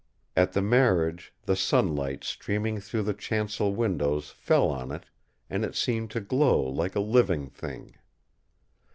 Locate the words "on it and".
4.69-5.63